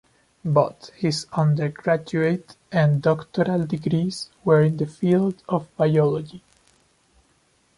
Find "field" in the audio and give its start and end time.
4.87-5.43